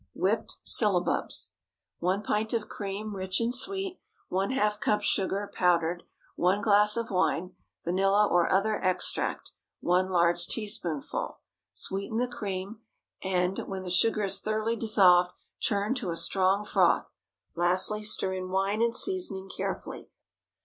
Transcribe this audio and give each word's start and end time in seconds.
WHIPPED 0.15 0.57
SYLLABUBS. 0.63 1.53
1 1.99 2.23
pint 2.23 2.53
of 2.53 2.67
cream, 2.67 3.15
rich 3.15 3.39
and 3.39 3.53
sweet. 3.53 3.99
½ 4.31 4.79
cup 4.79 5.03
sugar, 5.03 5.47
powdered. 5.53 6.05
1 6.35 6.59
glass 6.59 6.97
of 6.97 7.11
wine. 7.11 7.55
Vanilla 7.85 8.25
or 8.27 8.51
other 8.51 8.79
extract, 8.83 9.51
1 9.81 10.09
large 10.09 10.47
teaspoonful. 10.47 11.41
Sweeten 11.73 12.17
the 12.17 12.27
cream, 12.27 12.79
and, 13.23 13.59
when 13.67 13.83
the 13.83 13.91
sugar 13.91 14.23
is 14.23 14.39
thoroughly 14.39 14.75
dissolved, 14.75 15.29
churn 15.59 15.93
to 15.93 16.09
a 16.09 16.15
strong 16.15 16.63
froth. 16.65 17.11
Lastly, 17.53 18.01
stir 18.01 18.33
in 18.33 18.49
wine 18.49 18.81
and 18.81 18.95
seasoning, 18.95 19.51
carefully. 19.55 20.09